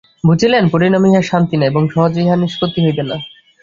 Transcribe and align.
বুঝিলেন, 0.23 0.63
পরিণামে 0.73 1.07
ইহার 1.11 1.25
শান্তি 1.31 1.55
নাই 1.57 1.69
এবং 1.71 1.83
সহজে 1.93 2.19
ইহার 2.23 2.39
নিষ্পত্তি 2.43 2.79
হইবে 2.85 3.03
না। 3.03 3.15